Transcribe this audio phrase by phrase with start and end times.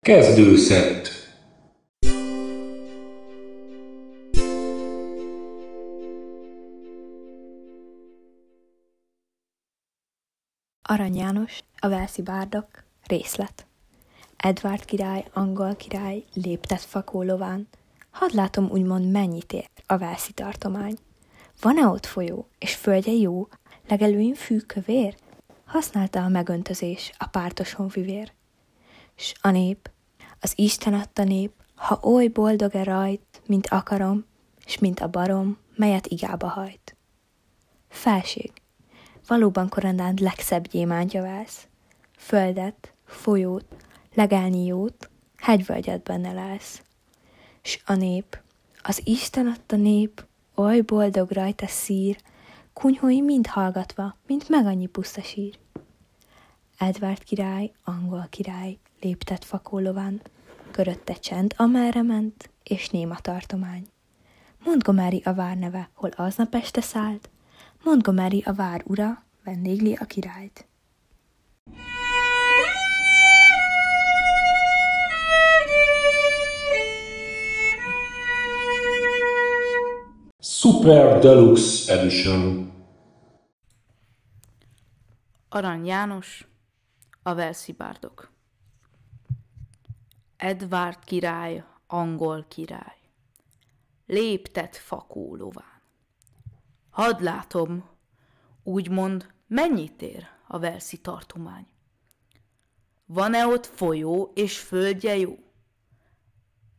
[0.00, 1.08] Kezdőszett
[10.82, 12.68] Arany János, a Velszi bárdok,
[13.06, 13.66] részlet.
[14.36, 17.68] Edvard király, angol király, léptet fakó lován.
[18.10, 20.96] Hadd látom úgymond mennyit ér a Velszi tartomány.
[21.60, 23.48] Van-e ott folyó, és földje jó,
[23.88, 25.14] legelőin fű kövér?
[25.64, 28.32] Használta a megöntözés a pártos honfivér.
[29.22, 29.90] S a nép,
[30.40, 34.24] az Isten adta nép, ha oly boldog-e rajt, mint akarom,
[34.66, 36.96] s mint a barom, melyet igába hajt.
[37.88, 38.52] Felség,
[39.26, 41.66] valóban korandán legszebb gyémántja válsz.
[42.16, 43.64] Földet, folyót,
[44.14, 46.82] legelni jót, hegyvölgyet benne lesz.
[47.62, 48.40] S a nép,
[48.82, 52.16] az Isten adta nép, oly boldog rajta szír,
[52.72, 55.58] kunyhói mind hallgatva, mint meg annyi puszta sír.
[56.78, 60.20] Edvard király, angol király, léptett fakólován,
[60.70, 63.86] körötte csend, amerre ment, és néma tartomány.
[64.64, 67.30] Montgomery a várneve, hol aznap este szállt,
[67.84, 70.68] Montgomery a vár ura, vendégli a királyt.
[80.38, 82.72] Super Deluxe Edition
[85.48, 86.48] Arany János,
[87.22, 87.72] a Velszi
[90.42, 92.98] Edvard király, angol király.
[94.06, 95.82] Léptet fakó lován.
[96.90, 97.88] Hadd látom,
[98.62, 101.66] úgymond mennyit ér a Velszi tartomány.
[103.06, 105.38] Van-e ott folyó és földje jó?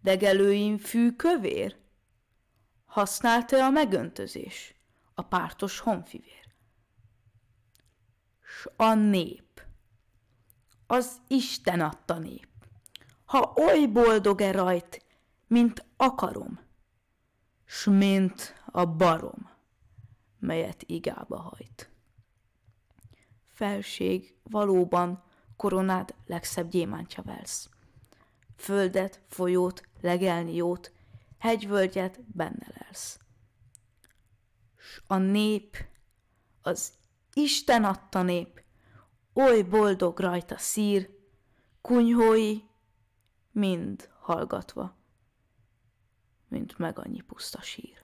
[0.01, 1.77] Degelőim fű kövér?
[2.85, 4.75] Használta a megöntözés,
[5.13, 6.53] a pártos honfivér?
[8.41, 9.65] S a nép,
[10.87, 12.50] az Isten adta nép,
[13.31, 15.05] ha oly boldog-e rajt,
[15.47, 16.59] mint akarom,
[17.65, 19.49] s mint a barom,
[20.39, 21.89] melyet igába hajt.
[23.47, 25.23] Felség valóban
[25.55, 27.69] koronád legszebb gyémántja velsz.
[28.55, 30.91] Földet, folyót, legelni jót,
[31.37, 33.19] hegyvölgyet benne lelsz.
[34.77, 35.85] S a nép,
[36.61, 36.93] az
[37.33, 38.63] Isten adta nép,
[39.33, 41.09] oly boldog rajta szír,
[41.81, 42.69] kunyhói
[43.51, 44.95] mind hallgatva,
[46.47, 48.03] mint meg annyi puszta sír.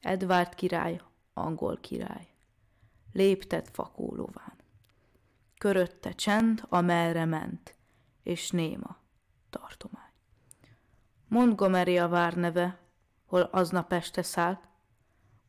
[0.00, 1.00] Edvard király,
[1.32, 2.28] angol király,
[3.12, 4.56] léptet fakólován.
[5.58, 7.76] Körötte csend, amerre ment,
[8.22, 8.96] és néma
[9.50, 10.12] tartomány.
[11.28, 12.78] Montgomery a vár neve,
[13.26, 14.68] hol aznap este szállt.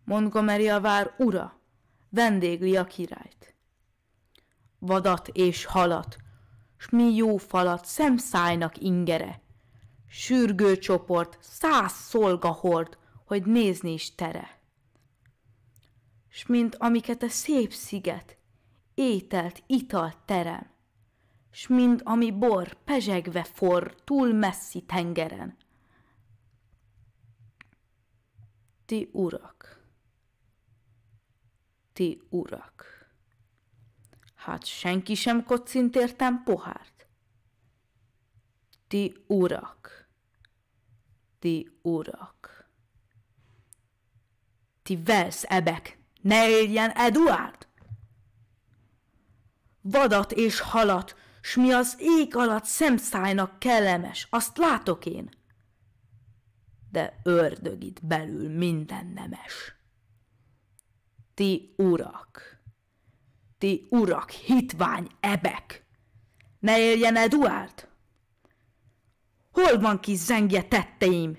[0.04, 1.60] Montgomery a vár ura,
[2.10, 3.56] vendégli a királyt.
[4.80, 6.18] Vadat és halat,
[6.78, 9.42] s mi jó falat szemszájnak ingere,
[10.08, 14.60] sürgő csoport, száz szolga hord, hogy nézni is tere.
[16.30, 18.38] S mint amiket a szép sziget,
[18.94, 20.74] ételt, italt terem,
[21.52, 25.58] s mind ami bor pezsegve forr túl messzi tengeren.
[28.86, 29.84] Ti urak,
[31.94, 32.95] ti urak,
[34.46, 37.08] hát senki sem kocint értem pohárt.
[38.88, 40.10] Ti urak,
[41.40, 42.70] ti urak,
[44.84, 47.68] ti velsz ebek, ne éljen Eduard!
[49.82, 55.30] Vadat és halat, s mi az ég alatt szemszájnak kellemes, azt látok én
[56.96, 59.76] de ördög itt belül minden nemes.
[61.34, 62.55] Ti urak,
[63.58, 65.86] ti urak, hitvány ebek,
[66.60, 67.88] ne éljen Eduard?
[69.52, 71.38] Hol van kis zengje tetteim?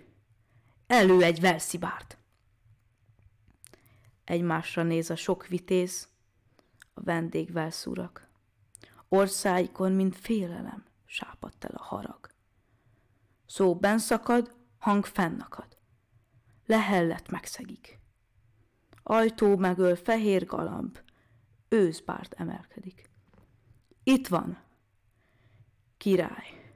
[0.87, 2.19] Elő egy velszibárt.
[4.25, 6.09] Egymásra néz a sok vitéz,
[6.95, 8.29] a vendég velszúrak.
[9.09, 12.29] Orszáikon, mint félelem, sápadt el a harag.
[13.47, 15.77] Szó benszakad, hang fennakad.
[16.67, 18.01] Lehellet megszegik.
[19.03, 20.99] Ajtó megöl fehér galamb,
[21.77, 23.11] őszbárt emelkedik.
[24.03, 24.59] Itt van,
[25.97, 26.75] király,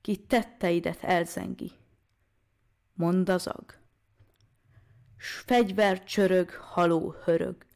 [0.00, 1.72] ki tetteidet elzengi.
[2.92, 3.74] Mond az ag.
[5.16, 7.66] S fegyver csörög, haló hörög,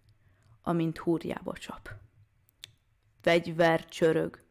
[0.62, 1.90] amint húrjába csap.
[3.20, 4.42] Fegyver csörög,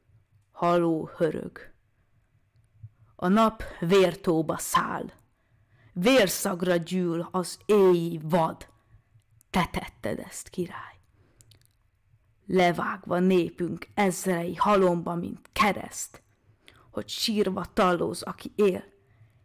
[0.51, 1.71] haló hörög,
[3.15, 5.11] a nap vértóba száll.
[5.93, 8.67] Vérszagra gyűl az éji vad.
[9.49, 11.00] Te tetted ezt, király.
[12.51, 16.24] Levágva népünk ezrei halomba, mint kereszt,
[16.92, 18.83] hogy sírva tallóz, aki él.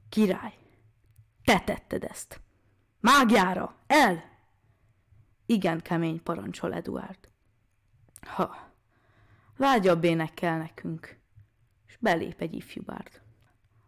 [0.09, 0.55] Király,
[1.45, 2.41] te tetted ezt.
[3.01, 4.25] Mágjára, el!
[5.47, 7.19] Igen kemény parancsol Eduard.
[8.21, 8.73] Ha,
[9.57, 11.19] lágyabb énekel nekünk,
[11.87, 13.23] és belép egy ifjú bárd.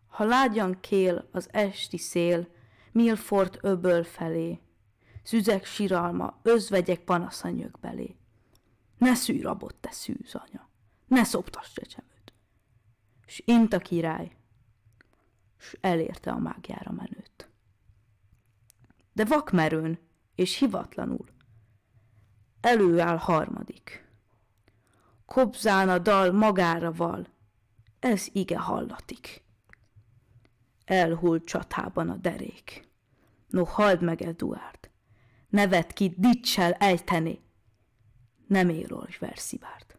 [0.07, 2.49] Ha lágyan kél az esti szél,
[2.93, 4.61] Milford öböl felé,
[5.23, 8.18] szüzek siralma, özvegyek panasza nyög belé.
[8.99, 10.69] Ne szűj rabot, te szűz anya,
[11.07, 12.33] ne szoptass csecsemőt.
[13.27, 14.37] S int a király,
[15.57, 17.51] s elérte a mágjára menőt.
[19.13, 19.99] De vakmerőn
[20.35, 21.27] és hivatlanul
[22.61, 24.07] előáll harmadik.
[25.27, 27.27] Kobzán a dal magára val,
[27.99, 29.45] ez ige hallatik.
[30.85, 32.89] Elhult csatában a derék.
[33.47, 34.91] No, halld meg, Eduard,
[35.49, 37.41] nevet ki dicsel ejteni,
[38.49, 39.97] nem él Olcs Verszibárd.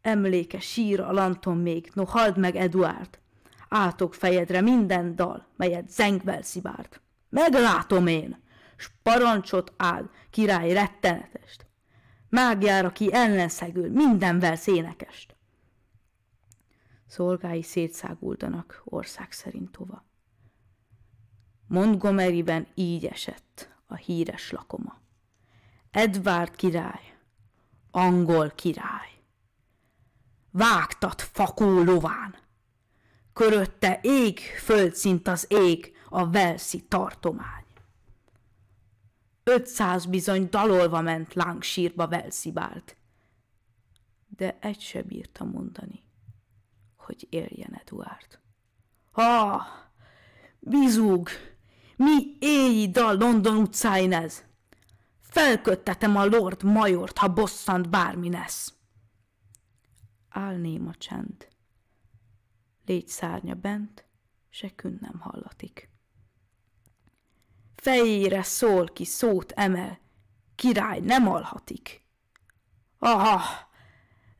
[0.00, 3.18] Emléke sír a lanton még, no halld meg, Eduard,
[3.68, 7.00] átok fejedre minden dal, melyet zeng Verszibárd.
[7.28, 8.42] Meglátom én,
[8.76, 11.66] s parancsot áll király rettenetest.
[12.28, 15.36] Mágjára ki ellenszegül mindenvel szénekest.
[17.06, 20.04] Szolgái szétszáguldanak ország szerint tova.
[21.66, 25.01] Montgomeryben így esett a híres lakoma.
[25.92, 27.14] Edward király,
[27.90, 29.10] angol király.
[30.50, 32.36] Vágtat fakó lován,
[33.32, 37.64] körötte ég, földszint az ég, a Velszi tartomány.
[39.44, 42.96] Ötszáz bizony dalolva ment lángsírba Velszibált,
[44.28, 46.02] de egy se bírta mondani,
[46.96, 48.40] hogy éljen Eduard.
[49.10, 49.66] Ha,
[50.58, 51.28] bizúg,
[51.96, 54.44] mi éji dal London utcáin ez?
[55.32, 58.72] Felköttetem a Lord Majort, ha bosszant bármi lesz.
[60.28, 61.48] Áll néma csend.
[62.86, 64.04] Légy szárnya bent,
[64.50, 65.90] se kün nem hallatik.
[67.74, 69.98] Fejére szól ki, szót emel,
[70.54, 72.04] király nem alhatik.
[72.98, 73.40] Aha,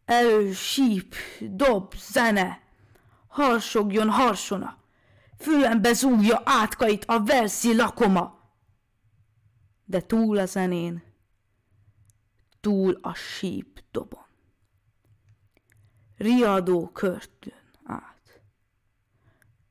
[0.05, 2.63] elő, síp, dob, zene,
[3.27, 4.79] harsogjon harsona,
[5.39, 8.42] fülembe zúgja átkait a verszi lakoma.
[9.93, 11.03] De túl a zenén,
[12.61, 14.25] túl a síp dobon.
[16.17, 17.47] Riadó kört
[17.85, 18.41] át.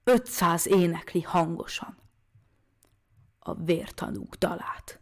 [0.04, 1.98] Ötszáz énekli hangosan
[3.40, 5.02] a vértanúk dalát.